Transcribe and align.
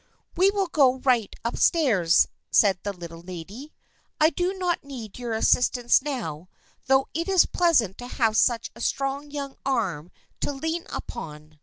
"We 0.35 0.49
will 0.49 0.65
go 0.65 0.95
right 0.97 1.31
up 1.45 1.57
stairs," 1.57 2.27
said 2.49 2.79
the 2.81 2.91
Little 2.91 3.21
Lady." 3.21 3.71
I 4.19 4.31
do 4.31 4.51
not 4.55 4.83
need 4.83 5.19
your 5.19 5.33
assistance 5.33 6.01
now, 6.01 6.49
though 6.87 7.05
it 7.13 7.29
is 7.29 7.45
pleasant 7.45 7.99
to 7.99 8.07
have 8.07 8.35
such 8.35 8.71
a 8.75 8.81
strong 8.81 9.29
young 9.29 9.57
arm 9.63 10.09
to 10.39 10.53
lean 10.53 10.87
upon. 10.89 11.59